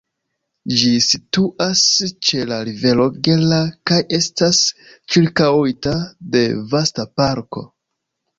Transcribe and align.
Ĝi 0.77 0.87
situas 1.07 1.83
ĉe 2.29 2.45
la 2.51 2.57
rivero 2.69 3.05
Gera 3.27 3.59
kaj 3.91 3.99
estas 4.19 4.63
ĉirkaŭita 5.17 5.95
de 6.35 6.43
vasta 6.75 7.07
parko. 7.23 7.65